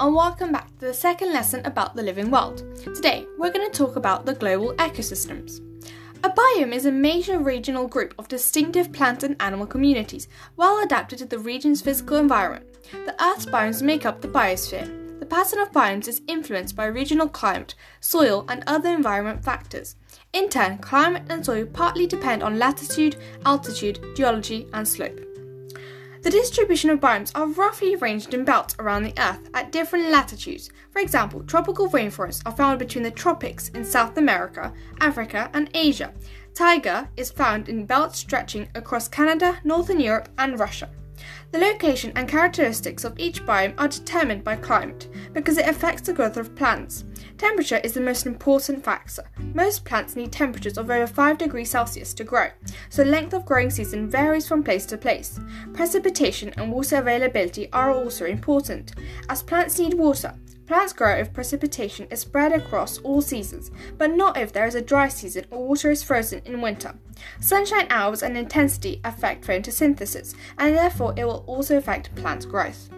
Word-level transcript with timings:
and 0.00 0.14
welcome 0.14 0.50
back 0.50 0.66
to 0.78 0.86
the 0.86 0.94
second 0.94 1.30
lesson 1.30 1.60
about 1.66 1.94
the 1.94 2.02
living 2.02 2.30
world. 2.30 2.64
Today, 2.94 3.26
we're 3.36 3.52
going 3.52 3.70
to 3.70 3.76
talk 3.76 3.96
about 3.96 4.24
the 4.24 4.32
global 4.32 4.72
ecosystems. 4.76 5.60
A 6.24 6.30
biome 6.30 6.72
is 6.72 6.86
a 6.86 6.90
major 6.90 7.38
regional 7.38 7.86
group 7.86 8.14
of 8.18 8.26
distinctive 8.26 8.94
plant 8.94 9.24
and 9.24 9.36
animal 9.40 9.66
communities, 9.66 10.26
well 10.56 10.82
adapted 10.82 11.18
to 11.18 11.26
the 11.26 11.38
region's 11.38 11.82
physical 11.82 12.16
environment. 12.16 12.64
The 12.92 13.14
Earth's 13.22 13.44
biomes 13.44 13.82
make 13.82 14.06
up 14.06 14.22
the 14.22 14.28
biosphere. 14.28 15.20
The 15.20 15.26
pattern 15.26 15.58
of 15.58 15.70
biomes 15.70 16.08
is 16.08 16.22
influenced 16.26 16.74
by 16.74 16.86
regional 16.86 17.28
climate, 17.28 17.74
soil, 18.00 18.46
and 18.48 18.64
other 18.66 18.88
environment 18.88 19.44
factors. 19.44 19.96
In 20.32 20.48
turn, 20.48 20.78
climate 20.78 21.24
and 21.28 21.44
soil 21.44 21.66
partly 21.66 22.06
depend 22.06 22.42
on 22.42 22.58
latitude, 22.58 23.16
altitude, 23.44 24.00
geology, 24.16 24.66
and 24.72 24.88
slope. 24.88 25.29
The 26.22 26.28
distribution 26.28 26.90
of 26.90 27.00
biomes 27.00 27.32
are 27.34 27.46
roughly 27.46 27.94
arranged 27.94 28.34
in 28.34 28.44
belts 28.44 28.76
around 28.78 29.04
the 29.04 29.18
Earth 29.18 29.48
at 29.54 29.72
different 29.72 30.10
latitudes. 30.10 30.68
For 30.90 31.00
example, 31.00 31.42
tropical 31.44 31.88
rainforests 31.88 32.42
are 32.44 32.54
found 32.54 32.78
between 32.78 33.04
the 33.04 33.10
tropics 33.10 33.70
in 33.70 33.86
South 33.86 34.18
America, 34.18 34.74
Africa, 35.00 35.50
and 35.54 35.70
Asia. 35.72 36.12
Taiga 36.52 37.08
is 37.16 37.30
found 37.30 37.70
in 37.70 37.86
belts 37.86 38.18
stretching 38.18 38.68
across 38.74 39.08
Canada, 39.08 39.60
Northern 39.64 39.98
Europe, 39.98 40.28
and 40.36 40.60
Russia. 40.60 40.90
The 41.52 41.58
location 41.58 42.12
and 42.14 42.28
characteristics 42.28 43.04
of 43.04 43.18
each 43.18 43.44
biome 43.44 43.74
are 43.78 43.88
determined 43.88 44.44
by 44.44 44.56
climate 44.56 45.08
because 45.32 45.58
it 45.58 45.68
affects 45.68 46.02
the 46.02 46.12
growth 46.12 46.36
of 46.36 46.54
plants. 46.54 47.04
Temperature 47.38 47.80
is 47.82 47.92
the 47.92 48.00
most 48.00 48.26
important 48.26 48.84
factor. 48.84 49.24
Most 49.54 49.84
plants 49.84 50.14
need 50.14 50.30
temperatures 50.30 50.78
of 50.78 50.90
over 50.90 51.06
5 51.06 51.38
degrees 51.38 51.70
Celsius 51.70 52.14
to 52.14 52.24
grow, 52.24 52.48
so 52.88 53.02
length 53.02 53.34
of 53.34 53.46
growing 53.46 53.70
season 53.70 54.08
varies 54.08 54.46
from 54.46 54.62
place 54.62 54.86
to 54.86 54.96
place. 54.96 55.40
Precipitation 55.72 56.52
and 56.56 56.70
water 56.70 56.96
availability 56.96 57.70
are 57.72 57.92
also 57.92 58.26
important, 58.26 58.94
as 59.28 59.42
plants 59.42 59.78
need 59.78 59.94
water. 59.94 60.34
Plants 60.70 60.92
grow 60.92 61.16
if 61.16 61.32
precipitation 61.32 62.06
is 62.12 62.20
spread 62.20 62.52
across 62.52 62.98
all 62.98 63.20
seasons, 63.20 63.72
but 63.98 64.12
not 64.12 64.36
if 64.36 64.52
there 64.52 64.66
is 64.66 64.76
a 64.76 64.80
dry 64.80 65.08
season 65.08 65.44
or 65.50 65.66
water 65.66 65.90
is 65.90 66.04
frozen 66.04 66.42
in 66.44 66.60
winter. 66.60 66.94
Sunshine 67.40 67.88
hours 67.90 68.22
and 68.22 68.38
intensity 68.38 69.00
affect 69.02 69.44
photosynthesis, 69.44 70.36
and 70.58 70.76
therefore 70.76 71.12
it 71.16 71.24
will 71.24 71.42
also 71.48 71.76
affect 71.76 72.14
plant 72.14 72.48
growth. 72.48 72.88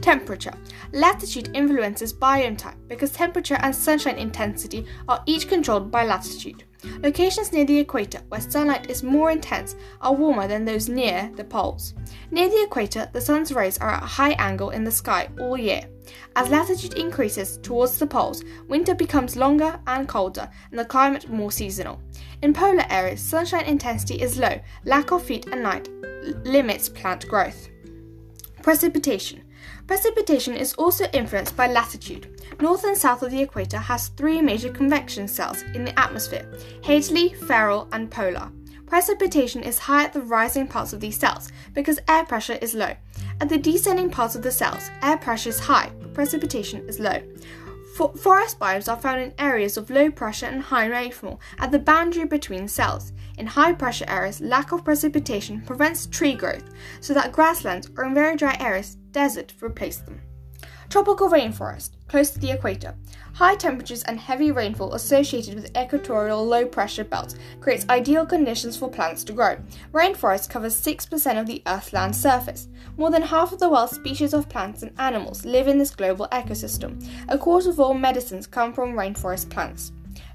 Temperature. 0.00 0.54
Latitude 0.90 1.52
influences 1.54 2.12
biome 2.12 2.58
type 2.58 2.74
because 2.88 3.12
temperature 3.12 3.58
and 3.60 3.76
sunshine 3.76 4.18
intensity 4.18 4.84
are 5.08 5.22
each 5.24 5.46
controlled 5.46 5.88
by 5.88 6.04
latitude. 6.04 6.64
Locations 7.00 7.52
near 7.52 7.64
the 7.64 7.78
equator, 7.78 8.22
where 8.28 8.40
sunlight 8.40 8.90
is 8.90 9.04
more 9.04 9.30
intense, 9.30 9.76
are 10.00 10.12
warmer 10.12 10.48
than 10.48 10.64
those 10.64 10.88
near 10.88 11.30
the 11.36 11.44
poles. 11.44 11.94
Near 12.32 12.48
the 12.48 12.64
equator, 12.64 13.08
the 13.12 13.20
sun's 13.20 13.52
rays 13.52 13.78
are 13.78 13.90
at 13.90 14.02
a 14.02 14.06
high 14.06 14.32
angle 14.32 14.70
in 14.70 14.82
the 14.82 14.90
sky 14.90 15.28
all 15.38 15.56
year. 15.56 15.82
As 16.36 16.48
latitude 16.48 16.94
increases 16.94 17.58
towards 17.58 17.98
the 17.98 18.06
poles, 18.06 18.44
winter 18.68 18.94
becomes 18.94 19.36
longer 19.36 19.80
and 19.86 20.08
colder, 20.08 20.48
and 20.70 20.78
the 20.78 20.84
climate 20.84 21.28
more 21.28 21.52
seasonal. 21.52 22.00
In 22.42 22.52
polar 22.52 22.84
areas, 22.88 23.20
sunshine 23.20 23.64
intensity 23.64 24.20
is 24.20 24.38
low, 24.38 24.60
lack 24.84 25.12
of 25.12 25.26
heat 25.26 25.46
and 25.46 25.62
light 25.62 25.88
limits 26.44 26.88
plant 26.88 27.26
growth. 27.28 27.68
Precipitation. 28.62 29.42
Precipitation 29.86 30.54
is 30.54 30.74
also 30.74 31.06
influenced 31.12 31.56
by 31.56 31.66
latitude. 31.66 32.40
North 32.60 32.84
and 32.84 32.96
south 32.96 33.22
of 33.22 33.30
the 33.30 33.42
equator 33.42 33.78
has 33.78 34.08
three 34.08 34.40
major 34.40 34.70
convection 34.70 35.26
cells 35.26 35.62
in 35.74 35.84
the 35.84 35.98
atmosphere 35.98 36.46
Hadley, 36.84 37.34
Ferrel, 37.34 37.88
and 37.92 38.10
Polar. 38.10 38.50
Precipitation 38.86 39.62
is 39.62 39.78
high 39.78 40.04
at 40.04 40.12
the 40.12 40.20
rising 40.20 40.66
parts 40.66 40.92
of 40.92 41.00
these 41.00 41.18
cells 41.18 41.52
because 41.74 42.00
air 42.08 42.24
pressure 42.24 42.58
is 42.60 42.74
low. 42.74 42.92
At 43.40 43.48
the 43.48 43.56
descending 43.56 44.10
parts 44.10 44.34
of 44.34 44.42
the 44.42 44.50
cells, 44.50 44.90
air 45.02 45.16
pressure 45.16 45.50
is 45.50 45.60
high, 45.60 45.92
precipitation 46.14 46.88
is 46.88 47.00
low. 47.00 47.20
For- 47.96 48.14
forest 48.14 48.58
biomes 48.58 48.90
are 48.90 49.00
found 49.00 49.20
in 49.20 49.34
areas 49.38 49.76
of 49.76 49.90
low 49.90 50.10
pressure 50.10 50.46
and 50.46 50.62
high 50.62 50.86
rainfall 50.86 51.40
at 51.58 51.70
the 51.70 51.78
boundary 51.78 52.24
between 52.24 52.68
cells. 52.68 53.12
In 53.36 53.46
high 53.46 53.72
pressure 53.72 54.04
areas, 54.08 54.40
lack 54.40 54.72
of 54.72 54.84
precipitation 54.84 55.62
prevents 55.62 56.06
tree 56.06 56.34
growth, 56.34 56.70
so 57.00 57.14
that 57.14 57.32
grasslands 57.32 57.90
or 57.96 58.04
in 58.04 58.14
very 58.14 58.36
dry 58.36 58.56
areas, 58.60 58.96
desert 59.12 59.54
replace 59.60 59.98
them. 59.98 60.20
Tropical 60.90 61.28
rainforest, 61.28 61.90
close 62.08 62.30
to 62.30 62.40
the 62.40 62.50
equator. 62.50 62.96
High 63.34 63.54
temperatures 63.54 64.02
and 64.02 64.18
heavy 64.18 64.50
rainfall 64.50 64.94
associated 64.94 65.54
with 65.54 65.70
equatorial 65.76 66.44
low 66.44 66.66
pressure 66.66 67.04
belts 67.04 67.36
creates 67.60 67.88
ideal 67.88 68.26
conditions 68.26 68.76
for 68.76 68.90
plants 68.90 69.22
to 69.24 69.32
grow. 69.32 69.56
Rainforest 69.92 70.50
covers 70.50 70.74
6% 70.74 71.40
of 71.40 71.46
the 71.46 71.62
Earth's 71.64 71.92
land 71.92 72.16
surface. 72.16 72.66
More 72.96 73.12
than 73.12 73.22
half 73.22 73.52
of 73.52 73.60
the 73.60 73.70
world's 73.70 73.94
species 73.94 74.34
of 74.34 74.48
plants 74.48 74.82
and 74.82 74.90
animals 74.98 75.44
live 75.44 75.68
in 75.68 75.78
this 75.78 75.94
global 75.94 76.26
ecosystem. 76.32 77.08
A 77.28 77.38
quarter 77.38 77.70
of 77.70 77.78
all 77.78 77.94
medicines 77.94 78.48
come 78.48 78.72
from 78.72 78.94
rainforest 78.94 79.48
plants. 79.48 79.92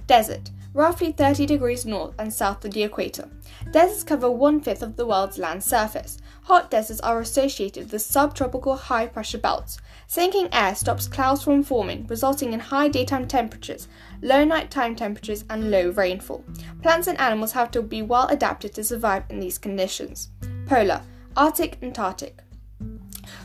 Desert 0.07 0.51
roughly 0.75 1.13
30 1.13 1.45
degrees 1.45 1.85
north 1.85 2.13
and 2.19 2.31
south 2.31 2.63
of 2.65 2.71
the 2.73 2.83
equator. 2.83 3.29
Deserts 3.71 4.03
cover 4.03 4.29
one 4.29 4.59
fifth 4.59 4.83
of 4.83 4.97
the 4.97 5.05
world's 5.05 5.37
land 5.37 5.63
surface. 5.63 6.17
Hot 6.43 6.69
deserts 6.69 6.99
are 6.99 7.21
associated 7.21 7.91
with 7.91 8.01
subtropical 8.01 8.75
high 8.75 9.07
pressure 9.07 9.37
belts. 9.37 9.79
Sinking 10.07 10.49
air 10.53 10.75
stops 10.75 11.07
clouds 11.07 11.43
from 11.43 11.63
forming, 11.63 12.05
resulting 12.07 12.51
in 12.51 12.59
high 12.59 12.89
daytime 12.89 13.25
temperatures, 13.25 13.87
low 14.21 14.43
nighttime 14.43 14.95
temperatures, 14.95 15.45
and 15.49 15.71
low 15.71 15.89
rainfall. 15.91 16.43
Plants 16.83 17.07
and 17.07 17.19
animals 17.19 17.53
have 17.53 17.71
to 17.71 17.81
be 17.81 18.01
well 18.01 18.27
adapted 18.27 18.73
to 18.75 18.83
survive 18.83 19.23
in 19.29 19.39
these 19.39 19.57
conditions. 19.57 20.29
Polar, 20.67 21.01
Arctic, 21.37 21.77
Antarctic. 21.81 22.41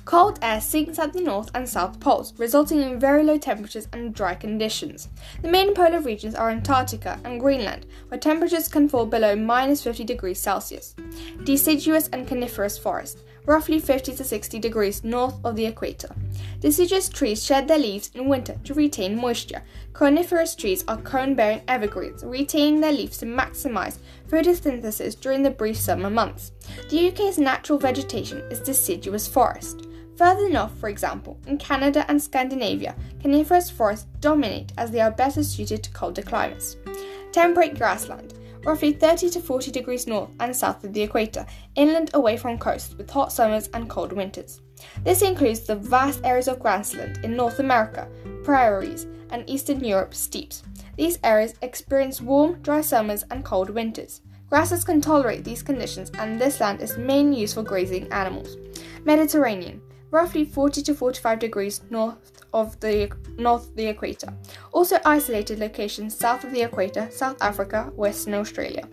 Cold 0.05 0.39
air 0.43 0.61
sinks 0.61 0.99
at 0.99 1.13
the 1.13 1.21
north 1.21 1.51
and 1.55 1.69
south 1.69 2.01
poles, 2.01 2.35
resulting 2.39 2.81
in 2.81 2.99
very 2.99 3.23
low 3.23 3.39
temperatures 3.39 3.89
and 3.93 4.15
dry 4.15 4.35
conditions. 4.35 5.09
The 5.43 5.49
main 5.49 5.75
polar 5.75 6.01
regions 6.01 6.35
are 6.35 6.51
Antarctica 6.51 7.19
and 7.25 7.41
Greenland, 7.41 7.87
where 8.09 8.19
temperatures 8.19 8.69
can 8.69 8.89
fall 8.89 9.07
below 9.07 9.37
minus 9.37 9.83
50 9.83 10.05
degrees 10.05 10.41
Celsius. 10.41 10.95
Deciduous 11.45 12.09
and 12.09 12.27
coniferous 12.27 12.79
forests, 12.79 13.23
roughly 13.47 13.79
50 13.79 14.15
to 14.15 14.25
60 14.25 14.59
degrees 14.59 15.05
north 15.05 15.35
of 15.45 15.57
the 15.57 15.67
equator. 15.67 16.15
Deciduous 16.61 17.09
trees 17.09 17.45
shed 17.45 17.69
their 17.69 17.79
leaves 17.79 18.11
in 18.15 18.29
winter 18.29 18.57
to 18.65 18.75
retain 18.75 19.17
moisture. 19.17 19.63
Coniferous 19.93 20.55
trees 20.55 20.85
are 20.89 20.99
cone 20.99 21.35
bearing 21.35 21.63
evergreens, 21.69 22.25
retaining 22.25 22.81
their 22.81 22.93
leaves 22.93 23.19
to 23.19 23.27
maximize 23.27 23.99
photosynthesis 24.29 25.19
during 25.19 25.43
the 25.43 25.51
brief 25.51 25.77
summer 25.77 26.11
months. 26.11 26.53
The 26.91 27.09
UK's 27.09 27.39
natural 27.39 27.79
vegetation 27.79 28.39
is 28.51 28.61
deciduous 28.61 29.27
forest. 29.27 29.87
Further 30.17 30.51
north, 30.51 30.79
for 30.79 30.91
example, 30.91 31.39
in 31.47 31.57
Canada 31.57 32.05
and 32.09 32.23
Scandinavia, 32.23 32.95
coniferous 33.23 33.71
forests 33.71 34.07
dominate 34.21 34.71
as 34.77 34.91
they 34.91 35.01
are 35.01 35.11
better 35.11 35.43
suited 35.43 35.83
to 35.83 35.91
colder 35.93 36.21
climates. 36.21 36.77
Temperate 37.33 37.79
grassland, 37.79 38.35
roughly 38.65 38.93
30 38.93 39.31
to 39.31 39.41
40 39.41 39.71
degrees 39.71 40.07
north 40.07 40.31
and 40.41 40.55
south 40.55 40.85
of 40.85 40.93
the 40.93 41.03
equator, 41.03 41.47
inland 41.75 42.11
away 42.15 42.37
from 42.37 42.59
coast, 42.59 42.97
with 42.99 43.11
hot 43.11 43.33
summers 43.33 43.69
and 43.75 43.89
cold 43.89 44.13
winters. 44.13 44.61
This 45.05 45.23
includes 45.23 45.61
the 45.61 45.77
vast 45.77 46.21
areas 46.25 46.49
of 46.49 46.61
grassland 46.61 47.25
in 47.25 47.37
North 47.37 47.59
America, 47.59 48.09
prairies, 48.45 49.07
and 49.31 49.49
Eastern 49.49 49.85
Europe 49.85 50.15
steppes. 50.15 50.63
These 50.97 51.19
areas 51.25 51.55
experience 51.63 52.21
warm, 52.21 52.61
dry 52.63 52.81
summers 52.81 53.25
and 53.31 53.45
cold 53.45 53.71
winters. 53.71 54.21
Grasses 54.49 54.85
can 54.85 55.01
tolerate 55.01 55.45
these 55.45 55.63
conditions, 55.63 56.11
and 56.19 56.41
this 56.41 56.61
land 56.61 56.83
is 56.83 56.99
mainly 56.99 57.41
used 57.41 57.55
for 57.55 57.63
grazing 57.63 58.13
animals. 58.13 58.57
Mediterranean, 59.05 59.81
roughly 60.11 60.45
40 60.45 60.83
to 60.83 60.95
45 60.95 61.39
degrees 61.39 61.83
north 61.91 62.43
of 62.53 62.79
the 62.81 63.13
north 63.39 63.69
of 63.69 63.77
the 63.77 63.87
equator. 63.87 64.33
Also 64.73 64.99
isolated 65.05 65.59
locations 65.59 66.17
south 66.17 66.45
of 66.45 66.53
the 66.53 66.63
equator, 66.63 67.09
South 67.11 67.41
Africa, 67.41 67.93
Western 67.95 68.35
Australia. 68.35 68.89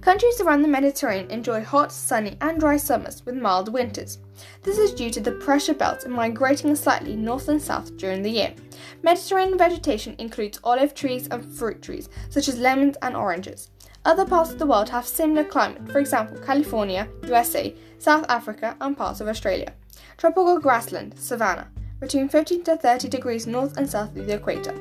Countries 0.00 0.40
around 0.40 0.62
the 0.62 0.68
Mediterranean 0.68 1.30
enjoy 1.30 1.62
hot, 1.62 1.92
sunny, 1.92 2.36
and 2.40 2.60
dry 2.60 2.76
summers 2.76 3.24
with 3.24 3.36
mild 3.36 3.72
winters. 3.72 4.18
This 4.62 4.78
is 4.78 4.92
due 4.92 5.10
to 5.10 5.20
the 5.20 5.32
pressure 5.32 5.74
belts 5.74 6.06
migrating 6.06 6.74
slightly 6.76 7.16
north 7.16 7.48
and 7.48 7.60
south 7.60 7.96
during 7.96 8.22
the 8.22 8.30
year. 8.30 8.54
Mediterranean 9.02 9.58
vegetation 9.58 10.14
includes 10.18 10.60
olive 10.62 10.94
trees 10.94 11.26
and 11.28 11.44
fruit 11.56 11.82
trees, 11.82 12.08
such 12.30 12.48
as 12.48 12.58
lemons 12.58 12.96
and 13.02 13.16
oranges. 13.16 13.70
Other 14.04 14.24
parts 14.24 14.50
of 14.50 14.58
the 14.58 14.66
world 14.66 14.88
have 14.88 15.06
similar 15.06 15.44
climate, 15.44 15.90
for 15.90 15.98
example, 15.98 16.38
California, 16.38 17.08
USA, 17.24 17.74
South 17.98 18.26
Africa, 18.28 18.76
and 18.80 18.96
parts 18.96 19.20
of 19.20 19.28
Australia. 19.28 19.72
Tropical 20.16 20.58
grassland, 20.58 21.18
savanna, 21.18 21.68
between 22.00 22.28
15 22.28 22.64
to 22.64 22.76
30 22.76 23.08
degrees 23.08 23.46
north 23.46 23.76
and 23.76 23.88
south 23.88 24.16
of 24.16 24.26
the 24.26 24.34
equator. 24.34 24.74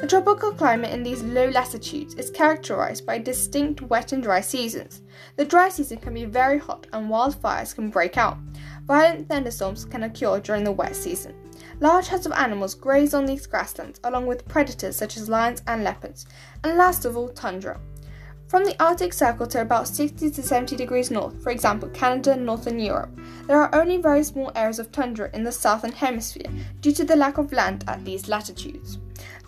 The 0.00 0.06
tropical 0.06 0.52
climate 0.52 0.92
in 0.92 1.02
these 1.02 1.22
low 1.22 1.50
latitudes 1.50 2.14
is 2.14 2.30
characterized 2.30 3.04
by 3.04 3.18
distinct 3.18 3.82
wet 3.82 4.12
and 4.12 4.22
dry 4.22 4.40
seasons. 4.40 5.02
The 5.36 5.44
dry 5.44 5.68
season 5.68 5.98
can 5.98 6.14
be 6.14 6.24
very 6.24 6.58
hot 6.58 6.86
and 6.94 7.10
wildfires 7.10 7.74
can 7.74 7.90
break 7.90 8.16
out. 8.16 8.38
Violent 8.86 9.28
thunderstorms 9.28 9.84
can 9.84 10.04
occur 10.04 10.40
during 10.40 10.64
the 10.64 10.72
wet 10.72 10.96
season. 10.96 11.34
Large 11.80 12.06
herds 12.06 12.24
of 12.24 12.32
animals 12.32 12.74
graze 12.74 13.12
on 13.12 13.26
these 13.26 13.46
grasslands 13.46 14.00
along 14.04 14.26
with 14.26 14.48
predators 14.48 14.96
such 14.96 15.18
as 15.18 15.28
lions 15.28 15.60
and 15.66 15.84
leopards. 15.84 16.24
And 16.64 16.78
last 16.78 17.04
of 17.04 17.14
all, 17.14 17.28
tundra. 17.28 17.78
From 18.50 18.64
the 18.64 18.74
Arctic 18.82 19.12
Circle 19.12 19.46
to 19.46 19.60
about 19.60 19.86
60 19.86 20.28
to 20.28 20.42
70 20.42 20.74
degrees 20.74 21.08
north, 21.12 21.40
for 21.40 21.50
example, 21.50 21.88
Canada 21.90 22.32
and 22.32 22.44
Northern 22.44 22.80
Europe, 22.80 23.16
there 23.46 23.62
are 23.62 23.72
only 23.72 23.98
very 23.98 24.24
small 24.24 24.50
areas 24.56 24.80
of 24.80 24.90
tundra 24.90 25.30
in 25.32 25.44
the 25.44 25.52
southern 25.52 25.92
hemisphere 25.92 26.50
due 26.80 26.90
to 26.90 27.04
the 27.04 27.14
lack 27.14 27.38
of 27.38 27.52
land 27.52 27.84
at 27.86 28.04
these 28.04 28.26
latitudes. 28.26 28.98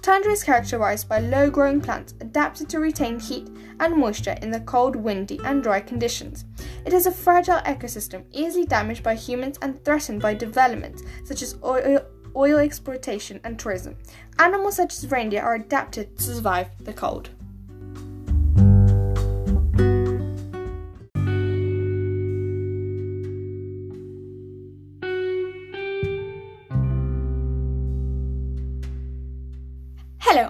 Tundra 0.02 0.30
is 0.30 0.44
characterized 0.44 1.08
by 1.08 1.18
low 1.18 1.50
growing 1.50 1.80
plants 1.80 2.14
adapted 2.20 2.68
to 2.68 2.78
retain 2.78 3.18
heat 3.18 3.50
and 3.80 3.96
moisture 3.96 4.36
in 4.40 4.52
the 4.52 4.60
cold, 4.60 4.94
windy, 4.94 5.40
and 5.44 5.64
dry 5.64 5.80
conditions. 5.80 6.44
It 6.86 6.92
is 6.92 7.06
a 7.06 7.10
fragile 7.10 7.58
ecosystem, 7.66 8.22
easily 8.30 8.66
damaged 8.66 9.02
by 9.02 9.16
humans 9.16 9.58
and 9.62 9.84
threatened 9.84 10.22
by 10.22 10.34
developments 10.34 11.02
such 11.24 11.42
as 11.42 11.56
oil, 11.64 12.06
oil 12.36 12.58
exploitation 12.58 13.40
and 13.42 13.58
tourism. 13.58 13.96
Animals 14.38 14.76
such 14.76 14.94
as 14.94 15.10
reindeer 15.10 15.42
are 15.42 15.56
adapted 15.56 16.16
to 16.18 16.22
survive 16.22 16.68
the 16.78 16.92
cold. 16.92 17.30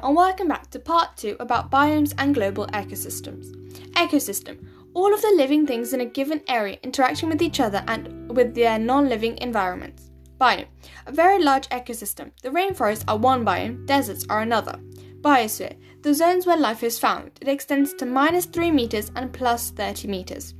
And 0.03 0.17
welcome 0.17 0.49
back 0.49 0.69
to 0.69 0.81
part 0.81 1.17
2 1.17 1.37
about 1.39 1.71
biomes 1.71 2.13
and 2.19 2.35
global 2.35 2.67
ecosystems. 2.69 3.55
Ecosystem 3.93 4.67
all 4.95 5.15
of 5.15 5.23
the 5.23 5.33
living 5.37 5.67
things 5.67 5.93
in 5.93 6.01
a 6.01 6.05
given 6.07 6.43
area 6.49 6.77
interacting 6.83 7.29
with 7.29 7.41
each 7.41 7.61
other 7.61 7.83
and 7.87 8.37
with 8.37 8.55
their 8.55 8.79
non 8.79 9.09
living 9.09 9.39
environments. 9.39 10.11
Biome 10.41 10.67
a 11.07 11.13
very 11.13 11.43
large 11.43 11.69
ecosystem. 11.69 12.33
The 12.43 12.51
rainforests 12.51 13.05
are 13.07 13.17
one 13.17 13.45
biome, 13.45 13.87
deserts 13.87 14.27
are 14.29 14.41
another. 14.41 14.79
Biosphere 15.21 15.77
the 16.03 16.13
zones 16.13 16.47
where 16.47 16.57
life 16.57 16.83
is 16.83 16.99
found. 16.99 17.31
It 17.41 17.47
extends 17.47 17.95
to 17.95 18.05
minus 18.05 18.47
3 18.47 18.73
meters 18.73 19.13
and 19.15 19.33
plus 19.33 19.71
30 19.71 20.09
meters. 20.09 20.55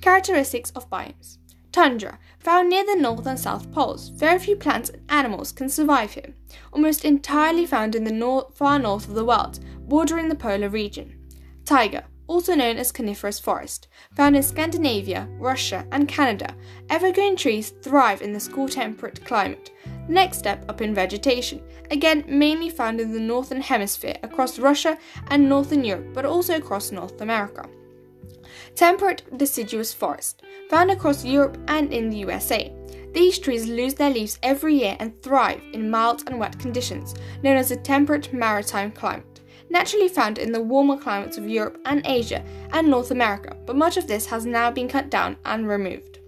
Characteristics 0.00 0.72
of 0.72 0.90
biomes 0.90 1.38
Tundra, 1.78 2.18
found 2.40 2.70
near 2.70 2.84
the 2.84 3.00
north 3.00 3.24
and 3.24 3.38
south 3.38 3.70
poles. 3.70 4.08
Very 4.08 4.40
few 4.40 4.56
plants 4.56 4.90
and 4.90 5.00
animals 5.10 5.52
can 5.52 5.68
survive 5.68 6.10
here. 6.10 6.34
Almost 6.72 7.04
entirely 7.04 7.66
found 7.66 7.94
in 7.94 8.02
the 8.02 8.10
nor- 8.10 8.50
far 8.52 8.80
north 8.80 9.06
of 9.06 9.14
the 9.14 9.24
world, 9.24 9.60
bordering 9.82 10.28
the 10.28 10.34
polar 10.34 10.70
region. 10.70 11.16
Taiga, 11.64 12.06
also 12.26 12.56
known 12.56 12.78
as 12.78 12.90
coniferous 12.90 13.38
forest, 13.38 13.86
found 14.16 14.34
in 14.34 14.42
Scandinavia, 14.42 15.28
Russia, 15.38 15.86
and 15.92 16.08
Canada. 16.08 16.52
Evergreen 16.90 17.36
trees 17.36 17.70
thrive 17.70 18.22
in 18.22 18.32
this 18.32 18.48
cool 18.48 18.68
temperate 18.68 19.24
climate. 19.24 19.70
Next 20.08 20.38
step 20.38 20.68
up 20.68 20.80
in 20.80 20.92
vegetation, 20.96 21.62
again 21.92 22.24
mainly 22.26 22.70
found 22.70 23.00
in 23.00 23.12
the 23.12 23.20
northern 23.20 23.60
hemisphere 23.60 24.16
across 24.24 24.58
Russia 24.58 24.98
and 25.28 25.48
northern 25.48 25.84
Europe, 25.84 26.12
but 26.12 26.24
also 26.24 26.56
across 26.56 26.90
North 26.90 27.20
America. 27.20 27.68
Temperate 28.78 29.36
deciduous 29.36 29.92
forest, 29.92 30.44
found 30.70 30.92
across 30.92 31.24
Europe 31.24 31.58
and 31.66 31.92
in 31.92 32.10
the 32.10 32.18
USA. 32.18 32.72
These 33.12 33.40
trees 33.40 33.66
lose 33.66 33.94
their 33.94 34.08
leaves 34.08 34.38
every 34.40 34.76
year 34.76 34.96
and 35.00 35.20
thrive 35.20 35.60
in 35.72 35.90
mild 35.90 36.22
and 36.28 36.38
wet 36.38 36.60
conditions, 36.60 37.16
known 37.42 37.56
as 37.56 37.72
a 37.72 37.76
temperate 37.76 38.32
maritime 38.32 38.92
climate, 38.92 39.40
naturally 39.68 40.06
found 40.06 40.38
in 40.38 40.52
the 40.52 40.62
warmer 40.62 40.96
climates 40.96 41.36
of 41.36 41.48
Europe 41.48 41.80
and 41.86 42.06
Asia 42.06 42.44
and 42.72 42.88
North 42.88 43.10
America, 43.10 43.56
but 43.66 43.74
much 43.74 43.96
of 43.96 44.06
this 44.06 44.26
has 44.26 44.46
now 44.46 44.70
been 44.70 44.86
cut 44.86 45.10
down 45.10 45.36
and 45.44 45.66
removed. 45.66 46.20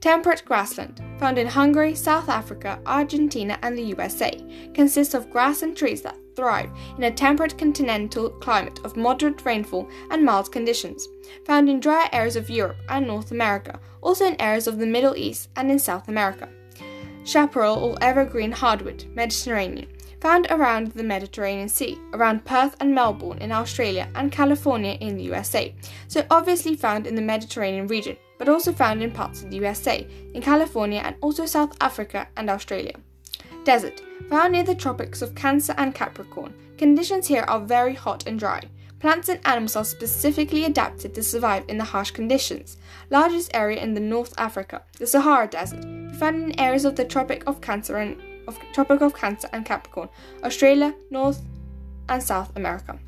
Temperate 0.00 0.42
grassland, 0.44 1.00
found 1.20 1.38
in 1.38 1.46
Hungary, 1.46 1.94
South 1.94 2.28
Africa, 2.28 2.80
Argentina, 2.84 3.60
and 3.62 3.78
the 3.78 3.94
USA, 3.94 4.44
consists 4.74 5.14
of 5.14 5.30
grass 5.30 5.62
and 5.62 5.76
trees 5.76 6.02
that 6.02 6.18
thrive 6.34 6.70
in 6.96 7.04
a 7.04 7.10
temperate 7.10 7.58
continental 7.58 8.30
climate 8.30 8.80
of 8.84 8.96
moderate 8.96 9.44
rainfall 9.44 9.88
and 10.10 10.24
mild 10.24 10.50
conditions, 10.52 11.08
found 11.44 11.68
in 11.68 11.80
drier 11.80 12.08
areas 12.12 12.36
of 12.36 12.50
Europe 12.50 12.78
and 12.88 13.06
North 13.06 13.30
America, 13.30 13.78
also 14.00 14.26
in 14.26 14.40
areas 14.40 14.66
of 14.66 14.78
the 14.78 14.86
Middle 14.86 15.16
East 15.16 15.48
and 15.56 15.70
in 15.70 15.78
South 15.78 16.08
America. 16.08 16.48
Chaparral 17.24 17.76
or 17.76 17.96
evergreen 18.00 18.52
hardwood, 18.52 19.04
Mediterranean, 19.14 19.86
found 20.20 20.46
around 20.50 20.92
the 20.92 21.02
Mediterranean 21.02 21.68
Sea, 21.68 21.98
around 22.12 22.44
Perth 22.44 22.76
and 22.80 22.94
Melbourne 22.94 23.38
in 23.38 23.50
Australia 23.50 24.08
and 24.14 24.30
California 24.30 24.96
in 25.00 25.16
the 25.16 25.24
USA, 25.24 25.74
so 26.06 26.24
obviously 26.30 26.76
found 26.76 27.06
in 27.06 27.16
the 27.16 27.22
Mediterranean 27.22 27.88
region, 27.88 28.16
but 28.38 28.48
also 28.48 28.72
found 28.72 29.02
in 29.02 29.10
parts 29.10 29.42
of 29.42 29.50
the 29.50 29.56
USA, 29.56 30.06
in 30.34 30.40
California 30.42 31.00
and 31.04 31.16
also 31.20 31.44
South 31.44 31.76
Africa 31.80 32.28
and 32.36 32.48
Australia. 32.48 32.94
Desert, 33.64 34.02
found 34.28 34.52
near 34.52 34.64
the 34.64 34.74
tropics 34.74 35.22
of 35.22 35.34
Cancer 35.34 35.74
and 35.78 35.94
Capricorn. 35.94 36.54
Conditions 36.78 37.26
here 37.28 37.44
are 37.48 37.60
very 37.60 37.94
hot 37.94 38.26
and 38.26 38.38
dry. 38.38 38.60
Plants 38.98 39.28
and 39.28 39.40
animals 39.44 39.76
are 39.76 39.84
specifically 39.84 40.64
adapted 40.64 41.14
to 41.14 41.22
survive 41.22 41.64
in 41.68 41.78
the 41.78 41.84
harsh 41.84 42.12
conditions. 42.12 42.76
Largest 43.10 43.50
area 43.52 43.80
in 43.80 43.94
the 43.94 44.00
North 44.00 44.32
Africa, 44.38 44.82
the 44.98 45.06
Sahara 45.06 45.48
Desert, 45.48 45.84
found 46.16 46.42
in 46.42 46.60
areas 46.60 46.84
of 46.84 46.96
the 46.96 47.04
Tropic 47.04 47.42
of 47.46 47.60
Cancer 47.60 47.96
and 47.96 48.20
of 48.46 48.58
Tropic 48.72 49.00
of 49.00 49.14
Cancer 49.14 49.48
and 49.52 49.64
Capricorn, 49.64 50.08
Australia, 50.44 50.94
North 51.10 51.42
and 52.08 52.22
South 52.22 52.56
America. 52.56 52.98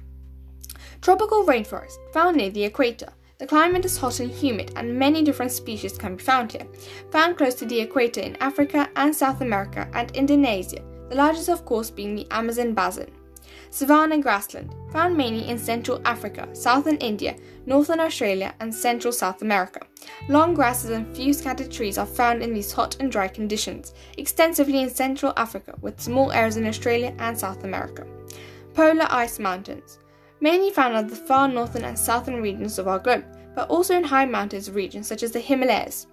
Tropical 1.00 1.44
rainforest, 1.44 1.96
found 2.12 2.36
near 2.36 2.50
the 2.50 2.64
equator. 2.64 3.12
The 3.44 3.48
climate 3.48 3.84
is 3.84 3.98
hot 3.98 4.20
and 4.20 4.30
humid, 4.30 4.72
and 4.74 4.98
many 4.98 5.22
different 5.22 5.52
species 5.52 5.98
can 5.98 6.16
be 6.16 6.22
found 6.22 6.52
here. 6.52 6.66
Found 7.10 7.36
close 7.36 7.52
to 7.56 7.66
the 7.66 7.78
equator 7.78 8.22
in 8.22 8.36
Africa 8.36 8.88
and 8.96 9.14
South 9.14 9.42
America 9.42 9.86
and 9.92 10.10
Indonesia, 10.12 10.82
the 11.10 11.16
largest, 11.16 11.50
of 11.50 11.66
course, 11.66 11.90
being 11.90 12.14
the 12.14 12.26
Amazon 12.30 12.72
basin. 12.72 13.10
Savanna 13.68 14.16
grassland, 14.16 14.74
found 14.90 15.14
mainly 15.14 15.46
in 15.46 15.58
Central 15.58 16.00
Africa, 16.06 16.48
Southern 16.54 16.96
India, 16.96 17.36
Northern 17.66 18.00
Australia, 18.00 18.54
and 18.60 18.74
Central 18.74 19.12
South 19.12 19.42
America. 19.42 19.80
Long 20.30 20.54
grasses 20.54 20.88
and 20.88 21.14
few 21.14 21.34
scattered 21.34 21.70
trees 21.70 21.98
are 21.98 22.06
found 22.06 22.42
in 22.42 22.54
these 22.54 22.72
hot 22.72 22.96
and 22.98 23.12
dry 23.12 23.28
conditions, 23.28 23.92
extensively 24.16 24.80
in 24.80 24.88
Central 24.88 25.34
Africa, 25.36 25.74
with 25.82 26.00
small 26.00 26.32
areas 26.32 26.56
in 26.56 26.66
Australia 26.66 27.14
and 27.18 27.38
South 27.38 27.62
America. 27.62 28.06
Polar 28.72 29.06
ice 29.10 29.38
mountains, 29.38 29.98
mainly 30.40 30.70
found 30.70 30.94
at 30.94 31.08
the 31.08 31.16
far 31.16 31.46
northern 31.46 31.84
and 31.84 31.98
southern 31.98 32.40
regions 32.40 32.78
of 32.78 32.88
our 32.88 32.98
globe, 32.98 33.24
but 33.54 33.68
also 33.70 33.96
in 33.96 34.04
high 34.04 34.24
mountains 34.24 34.70
regions 34.70 35.06
such 35.06 35.22
as 35.22 35.32
the 35.32 35.40
Himalayas. 35.40 36.06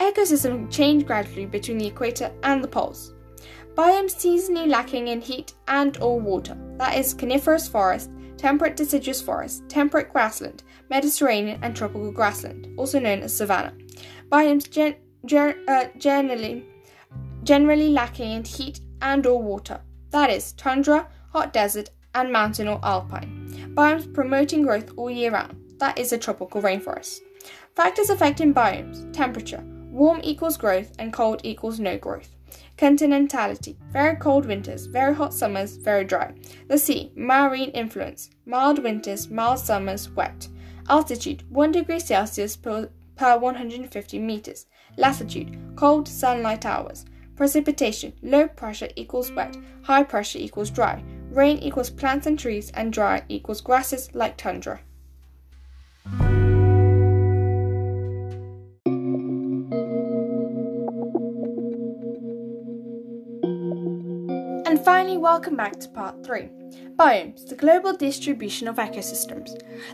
Ecosystems 0.00 0.70
change 0.70 1.06
gradually 1.06 1.46
between 1.46 1.78
the 1.78 1.86
equator 1.86 2.32
and 2.42 2.62
the 2.62 2.68
poles. 2.68 3.14
Biomes 3.74 4.14
seasonally 4.14 4.68
lacking 4.68 5.08
in 5.08 5.20
heat 5.20 5.54
and 5.68 5.96
or 5.98 6.20
water, 6.20 6.56
that 6.76 6.96
is 6.98 7.14
coniferous 7.14 7.68
forest, 7.68 8.10
temperate 8.36 8.76
deciduous 8.76 9.22
forest, 9.22 9.68
temperate 9.68 10.12
grassland, 10.12 10.62
Mediterranean 10.90 11.58
and 11.62 11.74
tropical 11.74 12.12
grassland, 12.12 12.68
also 12.76 12.98
known 12.98 13.20
as 13.20 13.34
savanna. 13.34 13.72
Biomes 14.30 14.70
gen- 14.70 14.96
ger- 15.24 15.56
uh, 15.68 15.86
generally 15.96 16.66
generally 17.44 17.88
lacking 17.88 18.30
in 18.32 18.44
heat 18.44 18.80
and 19.00 19.26
or 19.26 19.42
water, 19.42 19.80
that 20.10 20.30
is 20.30 20.52
tundra, 20.52 21.08
hot 21.32 21.52
desert, 21.52 21.90
and 22.14 22.30
mountain 22.30 22.68
or 22.68 22.78
alpine. 22.82 23.72
Biomes 23.74 24.12
promoting 24.12 24.62
growth 24.62 24.92
all 24.96 25.10
year 25.10 25.30
round, 25.32 25.56
that 25.82 25.98
is 25.98 26.12
a 26.12 26.18
tropical 26.18 26.62
rainforest. 26.62 27.22
Factors 27.74 28.08
affecting 28.08 28.54
biomes 28.54 29.12
temperature. 29.12 29.64
Warm 29.90 30.20
equals 30.22 30.56
growth 30.56 30.92
and 31.00 31.12
cold 31.12 31.40
equals 31.42 31.80
no 31.80 31.98
growth. 31.98 32.36
Continentality. 32.76 33.76
Very 33.90 34.14
cold 34.14 34.46
winters, 34.46 34.86
very 34.86 35.12
hot 35.12 35.34
summers, 35.34 35.74
very 35.74 36.04
dry. 36.04 36.34
The 36.68 36.78
sea. 36.78 37.10
Marine 37.16 37.70
influence. 37.70 38.30
Mild 38.46 38.78
winters, 38.78 39.28
mild 39.28 39.58
summers, 39.58 40.08
wet. 40.10 40.46
Altitude. 40.88 41.42
1 41.50 41.72
degree 41.72 41.98
Celsius 41.98 42.56
per, 42.56 42.88
per 43.16 43.36
150 43.38 44.18
meters. 44.20 44.66
Latitude. 44.96 45.58
Cold 45.74 46.06
sunlight 46.06 46.64
hours. 46.64 47.06
Precipitation. 47.34 48.12
Low 48.22 48.46
pressure 48.46 48.88
equals 48.94 49.32
wet. 49.32 49.56
High 49.82 50.04
pressure 50.04 50.38
equals 50.38 50.70
dry. 50.70 51.02
Rain 51.30 51.58
equals 51.58 51.90
plants 51.90 52.28
and 52.28 52.38
trees, 52.38 52.70
and 52.72 52.92
dry 52.92 53.24
equals 53.28 53.60
grasses 53.60 54.14
like 54.14 54.36
tundra. 54.36 54.80
And 64.72 64.82
finally, 64.84 65.18
welcome 65.18 65.54
back 65.54 65.78
to 65.80 65.88
part 65.90 66.24
3. 66.24 66.48
Biomes, 66.96 67.46
the 67.48 67.56
global 67.56 67.92
distribution 67.92 68.68
of 68.68 68.76
ecosystems. 68.76 69.50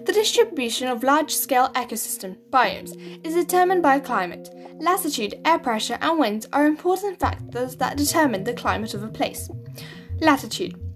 The 0.07 0.13
distribution 0.13 0.89
of 0.89 1.03
large 1.03 1.35
scale 1.35 1.69
ecosystem 1.75 2.37
biomes 2.51 3.27
is 3.27 3.35
determined 3.35 3.83
by 3.83 3.99
climate. 3.99 4.49
Latitude, 4.79 5.41
air 5.45 5.59
pressure, 5.59 5.99
and 6.01 6.19
winds 6.19 6.47
are 6.53 6.67
important 6.67 7.19
factors 7.19 7.77
that 7.77 7.97
determine 7.97 8.45
the 8.45 8.55
climate 8.55 8.95
of 8.95 9.03
a 9.03 9.09
place. 9.09 9.51
Latitude. 10.21 10.88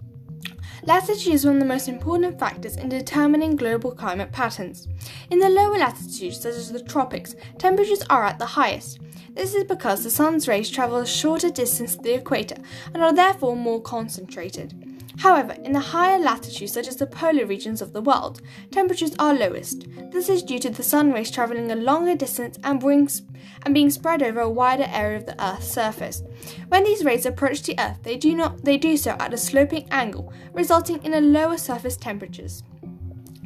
Latitude 0.85 1.33
is 1.33 1.45
one 1.45 1.55
of 1.55 1.61
the 1.61 1.65
most 1.65 1.87
important 1.87 2.37
factors 2.37 2.75
in 2.75 2.89
determining 2.89 3.55
global 3.55 3.91
climate 3.91 4.33
patterns. 4.33 4.89
In 5.29 5.39
the 5.39 5.47
lower 5.47 5.77
latitudes, 5.77 6.41
such 6.41 6.55
as 6.55 6.73
the 6.73 6.83
tropics, 6.83 7.35
temperatures 7.57 8.03
are 8.09 8.25
at 8.25 8.37
the 8.37 8.45
highest. 8.45 8.99
This 9.33 9.53
is 9.53 9.63
because 9.63 10.03
the 10.03 10.09
sun's 10.09 10.45
rays 10.45 10.69
travel 10.69 10.97
a 10.97 11.07
shorter 11.07 11.49
distance 11.49 11.95
to 11.95 12.01
the 12.01 12.15
equator 12.15 12.57
and 12.93 13.01
are 13.01 13.13
therefore 13.13 13.55
more 13.55 13.81
concentrated. 13.81 14.82
However, 15.17 15.55
in 15.63 15.71
the 15.71 15.79
higher 15.79 16.19
latitudes, 16.19 16.73
such 16.73 16.87
as 16.87 16.95
the 16.95 17.07
polar 17.07 17.45
regions 17.45 17.81
of 17.81 17.93
the 17.93 18.01
world, 18.01 18.41
temperatures 18.71 19.15
are 19.19 19.33
lowest. 19.33 19.85
This 20.11 20.27
is 20.27 20.43
due 20.43 20.59
to 20.59 20.69
the 20.69 20.83
sun 20.83 21.13
rays 21.13 21.31
traveling 21.31 21.71
a 21.71 21.75
longer 21.75 22.15
distance 22.15 22.57
and, 22.63 22.79
brings, 22.79 23.21
and 23.63 23.73
being 23.73 23.89
spread 23.89 24.23
over 24.23 24.41
a 24.41 24.49
wider 24.49 24.87
area 24.89 25.17
of 25.17 25.25
the 25.25 25.41
Earth's 25.43 25.71
surface. 25.71 26.23
When 26.67 26.83
these 26.83 27.05
rays 27.05 27.25
approach 27.25 27.63
the 27.63 27.79
Earth, 27.79 27.99
they 28.03 28.17
do, 28.17 28.35
not, 28.35 28.65
they 28.65 28.77
do 28.77 28.97
so 28.97 29.11
at 29.19 29.33
a 29.33 29.37
sloping 29.37 29.87
angle, 29.91 30.33
resulting 30.51 31.03
in 31.03 31.13
a 31.13 31.21
lower 31.21 31.57
surface 31.57 31.95
temperatures. 31.95 32.63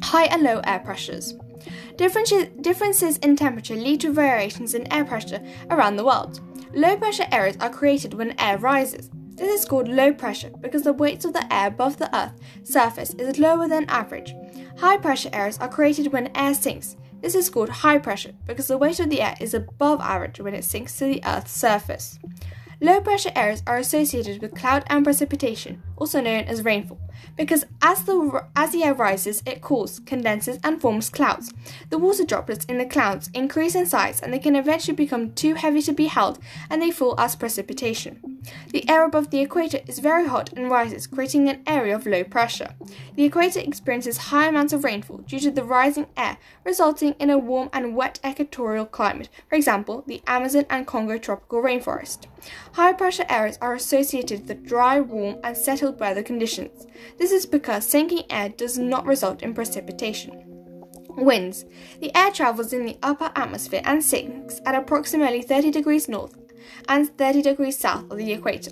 High 0.02 0.24
and 0.24 0.42
low 0.42 0.60
air 0.64 0.80
pressures. 0.80 1.34
Differences 1.96 3.18
in 3.18 3.36
temperature 3.36 3.76
lead 3.76 4.00
to 4.00 4.12
variations 4.12 4.74
in 4.74 4.90
air 4.92 5.04
pressure 5.04 5.44
around 5.70 5.96
the 5.96 6.04
world. 6.04 6.40
Low 6.72 6.96
pressure 6.96 7.26
areas 7.32 7.56
are 7.60 7.70
created 7.70 8.14
when 8.14 8.38
air 8.40 8.58
rises. 8.58 9.10
This 9.38 9.60
is 9.60 9.68
called 9.68 9.86
low 9.86 10.12
pressure 10.12 10.50
because 10.60 10.82
the 10.82 10.92
weight 10.92 11.24
of 11.24 11.32
the 11.32 11.52
air 11.52 11.68
above 11.68 11.96
the 11.96 12.14
Earth's 12.16 12.72
surface 12.72 13.14
is 13.14 13.38
lower 13.38 13.68
than 13.68 13.88
average. 13.88 14.34
High 14.78 14.96
pressure 14.96 15.30
areas 15.32 15.58
are 15.58 15.68
created 15.68 16.12
when 16.12 16.36
air 16.36 16.54
sinks. 16.54 16.96
This 17.20 17.36
is 17.36 17.48
called 17.48 17.68
high 17.68 17.98
pressure 17.98 18.32
because 18.46 18.66
the 18.66 18.76
weight 18.76 18.98
of 18.98 19.10
the 19.10 19.20
air 19.20 19.36
is 19.40 19.54
above 19.54 20.00
average 20.00 20.40
when 20.40 20.54
it 20.54 20.64
sinks 20.64 20.98
to 20.98 21.04
the 21.04 21.22
Earth's 21.24 21.52
surface. 21.52 22.18
Low 22.80 23.00
pressure 23.00 23.32
areas 23.34 23.62
are 23.66 23.78
associated 23.78 24.40
with 24.40 24.54
cloud 24.54 24.84
and 24.88 25.04
precipitation, 25.04 25.82
also 25.96 26.20
known 26.20 26.44
as 26.44 26.64
rainfall, 26.64 27.00
because 27.36 27.64
as 27.82 28.02
the, 28.04 28.44
as 28.54 28.70
the 28.70 28.84
air 28.84 28.94
rises, 28.94 29.42
it 29.44 29.60
cools, 29.60 29.98
condenses, 30.00 30.60
and 30.62 30.80
forms 30.80 31.10
clouds. 31.10 31.52
The 31.90 31.98
water 31.98 32.24
droplets 32.24 32.64
in 32.66 32.78
the 32.78 32.86
clouds 32.86 33.30
increase 33.34 33.74
in 33.74 33.86
size 33.86 34.20
and 34.20 34.32
they 34.32 34.38
can 34.38 34.54
eventually 34.54 34.94
become 34.94 35.32
too 35.32 35.54
heavy 35.54 35.82
to 35.82 35.92
be 35.92 36.06
held 36.06 36.38
and 36.70 36.80
they 36.80 36.92
fall 36.92 37.18
as 37.18 37.34
precipitation. 37.34 38.37
The 38.70 38.88
air 38.88 39.04
above 39.04 39.30
the 39.30 39.40
equator 39.40 39.80
is 39.86 39.98
very 39.98 40.26
hot 40.26 40.52
and 40.52 40.70
rises, 40.70 41.06
creating 41.06 41.48
an 41.48 41.62
area 41.66 41.94
of 41.94 42.06
low 42.06 42.24
pressure. 42.24 42.74
The 43.14 43.24
equator 43.24 43.60
experiences 43.60 44.18
high 44.18 44.46
amounts 44.48 44.72
of 44.72 44.84
rainfall 44.84 45.18
due 45.18 45.40
to 45.40 45.50
the 45.50 45.64
rising 45.64 46.06
air, 46.16 46.38
resulting 46.64 47.14
in 47.18 47.30
a 47.30 47.38
warm 47.38 47.70
and 47.72 47.96
wet 47.96 48.20
equatorial 48.24 48.86
climate, 48.86 49.28
for 49.48 49.56
example, 49.56 50.04
the 50.06 50.22
Amazon 50.26 50.66
and 50.70 50.86
Congo 50.86 51.18
tropical 51.18 51.62
rainforest. 51.62 52.26
High 52.72 52.92
pressure 52.92 53.26
areas 53.28 53.58
are 53.60 53.74
associated 53.74 54.46
with 54.46 54.66
dry, 54.66 55.00
warm, 55.00 55.38
and 55.42 55.56
settled 55.56 55.98
weather 55.98 56.22
conditions. 56.22 56.86
This 57.18 57.32
is 57.32 57.46
because 57.46 57.86
sinking 57.86 58.24
air 58.30 58.48
does 58.50 58.78
not 58.78 59.06
result 59.06 59.42
in 59.42 59.54
precipitation. 59.54 60.44
Winds. 61.08 61.64
The 62.00 62.14
air 62.16 62.30
travels 62.30 62.72
in 62.72 62.86
the 62.86 62.98
upper 63.02 63.32
atmosphere 63.34 63.82
and 63.84 64.04
sinks 64.04 64.60
at 64.64 64.76
approximately 64.76 65.42
30 65.42 65.72
degrees 65.72 66.08
north 66.08 66.36
and 66.88 67.08
30 67.16 67.42
degrees 67.42 67.78
south 67.78 68.10
of 68.10 68.18
the 68.18 68.32
equator. 68.32 68.70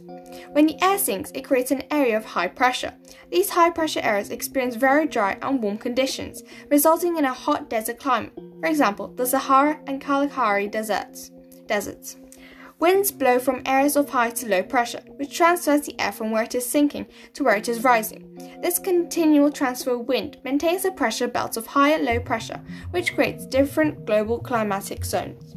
When 0.52 0.66
the 0.66 0.82
air 0.82 0.98
sinks, 0.98 1.30
it 1.34 1.44
creates 1.44 1.70
an 1.70 1.84
area 1.90 2.16
of 2.16 2.24
high 2.24 2.48
pressure. 2.48 2.94
These 3.30 3.50
high 3.50 3.70
pressure 3.70 4.00
areas 4.02 4.30
experience 4.30 4.76
very 4.76 5.06
dry 5.06 5.38
and 5.42 5.62
warm 5.62 5.78
conditions, 5.78 6.42
resulting 6.70 7.16
in 7.16 7.24
a 7.24 7.32
hot 7.32 7.70
desert 7.70 7.98
climate. 7.98 8.32
For 8.60 8.66
example, 8.66 9.08
the 9.08 9.26
Sahara 9.26 9.80
and 9.86 10.00
Kalahari 10.00 10.68
deserts. 10.68 11.30
deserts. 11.66 12.16
Winds 12.78 13.10
blow 13.10 13.38
from 13.38 13.62
areas 13.64 13.96
of 13.96 14.10
high 14.10 14.28
to 14.28 14.46
low 14.46 14.62
pressure, 14.62 15.00
which 15.16 15.34
transfers 15.34 15.86
the 15.86 15.98
air 15.98 16.12
from 16.12 16.30
where 16.30 16.42
it 16.42 16.54
is 16.54 16.66
sinking 16.66 17.06
to 17.32 17.42
where 17.42 17.56
it 17.56 17.70
is 17.70 17.82
rising. 17.82 18.58
This 18.60 18.78
continual 18.78 19.50
transfer 19.50 19.92
of 19.92 20.06
wind 20.06 20.36
maintains 20.44 20.82
the 20.82 20.90
pressure 20.90 21.26
belts 21.26 21.56
of 21.56 21.66
high 21.66 21.92
and 21.92 22.04
low 22.04 22.20
pressure, 22.20 22.60
which 22.90 23.14
creates 23.14 23.46
different 23.46 24.04
global 24.04 24.38
climatic 24.38 25.06
zones. 25.06 25.54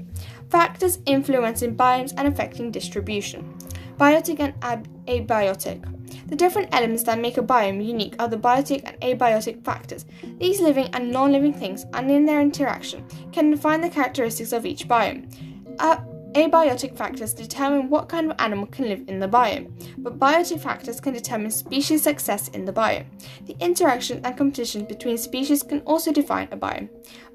Factors 0.49 0.99
influencing 1.05 1.75
biomes 1.75 2.13
and 2.17 2.27
affecting 2.27 2.71
distribution. 2.71 3.55
Biotic 3.97 4.39
and 4.39 4.53
ab- 4.61 4.87
abiotic. 5.05 5.83
The 6.27 6.35
different 6.35 6.73
elements 6.73 7.03
that 7.03 7.19
make 7.19 7.37
a 7.37 7.43
biome 7.43 7.85
unique 7.85 8.15
are 8.19 8.27
the 8.27 8.37
biotic 8.37 8.81
and 8.85 8.99
abiotic 9.01 9.63
factors. 9.63 10.05
These 10.39 10.59
living 10.59 10.89
and 10.93 11.11
non 11.11 11.31
living 11.31 11.53
things, 11.53 11.85
and 11.93 12.09
in 12.09 12.25
their 12.25 12.41
interaction, 12.41 13.05
can 13.31 13.51
define 13.51 13.81
the 13.81 13.89
characteristics 13.89 14.51
of 14.51 14.65
each 14.65 14.87
biome. 14.87 15.31
Uh, 15.79 15.97
Abiotic 16.33 16.95
factors 16.95 17.33
determine 17.33 17.89
what 17.89 18.07
kind 18.07 18.29
of 18.29 18.35
animal 18.39 18.67
can 18.67 18.87
live 18.87 19.03
in 19.07 19.19
the 19.19 19.27
biome, 19.27 19.71
but 19.97 20.19
biotic 20.19 20.59
factors 20.59 21.01
can 21.01 21.13
determine 21.13 21.49
species 21.49 22.03
success 22.03 22.49
in 22.49 22.65
the 22.65 22.73
biome. 22.73 23.07
The 23.47 23.55
interaction 23.59 24.21
and 24.23 24.37
competition 24.37 24.85
between 24.85 25.17
species 25.17 25.63
can 25.63 25.81
also 25.81 26.11
define 26.11 26.47
a 26.51 26.57
biome. 26.57 26.89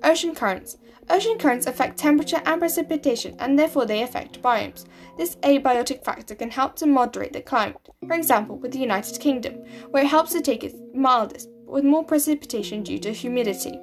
Ocean 0.04 0.32
currents. 0.32 0.78
Ocean 1.10 1.38
currents 1.38 1.66
affect 1.66 1.98
temperature 1.98 2.40
and 2.46 2.60
precipitation, 2.60 3.34
and 3.40 3.58
therefore 3.58 3.84
they 3.84 4.02
affect 4.02 4.40
biomes. 4.40 4.84
This 5.18 5.36
abiotic 5.36 6.04
factor 6.04 6.36
can 6.36 6.50
help 6.50 6.76
to 6.76 6.86
moderate 6.86 7.32
the 7.32 7.42
climate, 7.42 7.76
for 8.06 8.14
example, 8.14 8.58
with 8.58 8.70
the 8.70 8.78
United 8.78 9.18
Kingdom, 9.18 9.54
where 9.90 10.04
it 10.04 10.08
helps 10.08 10.32
to 10.32 10.40
take 10.40 10.62
it 10.62 10.74
mildest, 10.94 11.48
with 11.66 11.84
more 11.84 12.04
precipitation 12.04 12.84
due 12.84 13.00
to 13.00 13.12
humidity. 13.12 13.76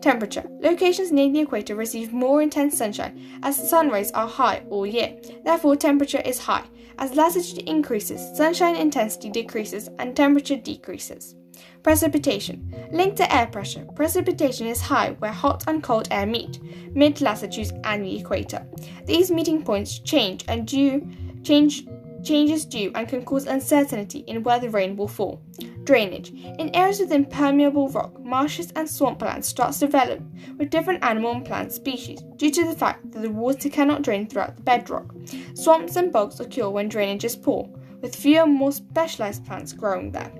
Temperature. 0.00 0.44
Locations 0.60 1.12
near 1.12 1.30
the 1.30 1.40
equator 1.40 1.74
receive 1.74 2.12
more 2.12 2.40
intense 2.40 2.78
sunshine 2.78 3.38
as 3.42 3.68
sun 3.68 3.90
rays 3.90 4.10
are 4.12 4.26
high 4.26 4.62
all 4.70 4.86
year. 4.86 5.20
Therefore, 5.44 5.76
temperature 5.76 6.22
is 6.24 6.38
high. 6.38 6.64
As 6.98 7.14
latitude 7.14 7.68
increases, 7.68 8.36
sunshine 8.36 8.76
intensity 8.76 9.28
decreases 9.28 9.88
and 9.98 10.16
temperature 10.16 10.56
decreases. 10.56 11.34
Precipitation. 11.82 12.74
Linked 12.92 13.18
to 13.18 13.34
air 13.34 13.46
pressure, 13.46 13.84
precipitation 13.94 14.66
is 14.66 14.80
high 14.80 15.10
where 15.18 15.32
hot 15.32 15.64
and 15.66 15.82
cold 15.82 16.08
air 16.10 16.26
meet, 16.26 16.60
mid 16.94 17.20
latitudes 17.20 17.72
and 17.84 18.04
the 18.04 18.18
equator. 18.18 18.66
These 19.04 19.30
meeting 19.30 19.62
points 19.62 19.98
change 19.98 20.44
and 20.48 20.66
due 20.66 21.06
change 21.42 21.86
changes 22.22 22.66
due 22.66 22.92
and 22.94 23.08
can 23.08 23.24
cause 23.24 23.46
uncertainty 23.46 24.20
in 24.26 24.42
where 24.42 24.60
the 24.60 24.70
rain 24.70 24.96
will 24.96 25.08
fall. 25.08 25.42
Drainage. 25.90 26.30
In 26.60 26.72
areas 26.72 27.00
with 27.00 27.10
impermeable 27.10 27.88
rock, 27.88 28.24
marshes 28.24 28.70
and 28.76 28.86
swamplands 28.86 29.46
start 29.46 29.72
to 29.72 29.80
develop 29.80 30.20
with 30.56 30.70
different 30.70 31.02
animal 31.02 31.32
and 31.32 31.44
plant 31.44 31.72
species 31.72 32.22
due 32.36 32.52
to 32.52 32.64
the 32.64 32.76
fact 32.76 33.10
that 33.10 33.22
the 33.22 33.28
water 33.28 33.68
cannot 33.68 34.02
drain 34.02 34.28
throughout 34.28 34.54
the 34.54 34.62
bedrock. 34.62 35.12
Swamps 35.54 35.96
and 35.96 36.12
bogs 36.12 36.38
occur 36.38 36.70
when 36.70 36.88
drainage 36.88 37.24
is 37.24 37.34
poor, 37.34 37.68
with 38.02 38.14
fewer 38.14 38.46
more 38.46 38.70
specialized 38.70 39.44
plants 39.44 39.72
growing 39.72 40.12
there. 40.12 40.30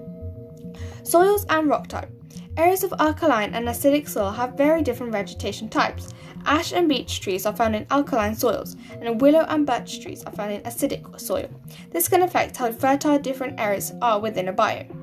Soils 1.02 1.44
and 1.48 1.68
rock 1.68 1.88
type. 1.88 2.12
Areas 2.56 2.84
of 2.84 2.94
alkaline 3.00 3.52
and 3.52 3.66
acidic 3.66 4.08
soil 4.08 4.30
have 4.30 4.56
very 4.56 4.82
different 4.82 5.10
vegetation 5.10 5.68
types. 5.68 6.14
Ash 6.46 6.72
and 6.72 6.88
beech 6.88 7.20
trees 7.20 7.44
are 7.44 7.56
found 7.56 7.74
in 7.74 7.88
alkaline 7.90 8.36
soils, 8.36 8.76
and 9.00 9.20
willow 9.20 9.44
and 9.48 9.66
birch 9.66 10.00
trees 10.00 10.22
are 10.22 10.32
found 10.32 10.52
in 10.52 10.60
acidic 10.60 11.18
soil. 11.18 11.50
This 11.90 12.06
can 12.06 12.22
affect 12.22 12.56
how 12.56 12.70
fertile 12.70 13.18
different 13.18 13.58
areas 13.58 13.92
are 14.00 14.20
within 14.20 14.46
a 14.46 14.52
biome. 14.52 14.99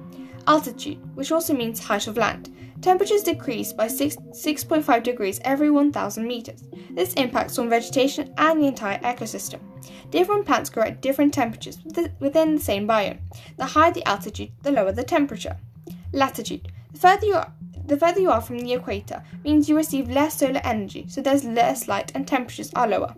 Altitude, 0.48 1.00
which 1.16 1.32
also 1.32 1.54
means 1.54 1.80
height 1.84 2.08
of 2.08 2.18
land. 2.18 2.54
Temperatures 2.82 3.24
decrease 3.24 3.74
by 3.74 3.88
6, 3.88 4.16
6.5 4.16 5.04
degrees 5.04 5.42
every 5.44 5.70
1,000 5.70 6.26
meters. 6.26 6.64
This 6.92 7.14
impacts 7.16 7.60
on 7.60 7.70
vegetation 7.70 8.34
and 8.38 8.62
the 8.62 8.68
entire 8.68 9.00
ecosystem. 9.00 9.60
Different 10.10 10.46
plants 10.46 10.70
grow 10.70 10.84
at 10.84 11.02
different 11.02 11.34
temperatures 11.34 11.80
within 12.20 12.56
the 12.56 12.62
same 12.62 12.88
biome. 12.88 13.20
The 13.58 13.66
higher 13.66 13.92
the 13.92 14.08
altitude, 14.08 14.52
the 14.64 14.72
lower 14.72 14.92
the 14.94 15.04
temperature. 15.04 15.58
Latitude. 16.14 16.72
The 16.94 17.00
further 17.00 17.26
you 17.26 17.34
are, 17.36 17.52
the 17.86 17.98
further 17.98 18.22
you 18.22 18.32
are 18.32 18.42
from 18.42 18.60
the 18.60 18.74
equator 18.74 19.24
means 19.44 19.68
you 19.68 19.76
receive 19.76 20.10
less 20.10 20.38
solar 20.38 20.62
energy, 20.64 21.06
so 21.10 21.22
there's 21.22 21.44
less 21.44 21.88
light 21.88 22.12
and 22.16 22.28
temperatures 22.28 22.72
are 22.74 22.88
lower. 22.88 23.16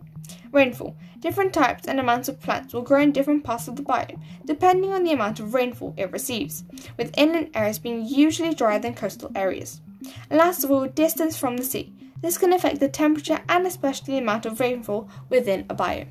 Rainfall. 0.52 0.96
Different 1.20 1.52
types 1.52 1.86
and 1.86 2.00
amounts 2.00 2.28
of 2.28 2.40
plants 2.40 2.72
will 2.72 2.82
grow 2.82 3.00
in 3.00 3.12
different 3.12 3.44
parts 3.44 3.68
of 3.68 3.76
the 3.76 3.82
biome, 3.82 4.20
depending 4.44 4.92
on 4.92 5.04
the 5.04 5.12
amount 5.12 5.38
of 5.38 5.54
rainfall 5.54 5.94
it 5.96 6.10
receives, 6.10 6.64
with 6.96 7.16
inland 7.16 7.50
areas 7.54 7.78
being 7.78 8.06
usually 8.06 8.54
drier 8.54 8.78
than 8.78 8.94
coastal 8.94 9.30
areas. 9.34 9.80
And 10.28 10.38
last 10.38 10.64
of 10.64 10.70
all, 10.70 10.86
distance 10.86 11.36
from 11.36 11.56
the 11.56 11.64
sea. 11.64 11.92
This 12.20 12.38
can 12.38 12.52
affect 12.52 12.80
the 12.80 12.88
temperature 12.88 13.40
and 13.48 13.66
especially 13.66 14.14
the 14.14 14.20
amount 14.20 14.46
of 14.46 14.60
rainfall 14.60 15.08
within 15.28 15.66
a 15.70 15.74
biome. 15.74 16.08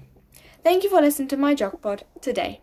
Thank 0.63 0.83
you 0.83 0.89
for 0.89 1.01
listening 1.01 1.27
to 1.29 1.37
my 1.37 1.55
JogPod 1.55 2.01
today. 2.21 2.61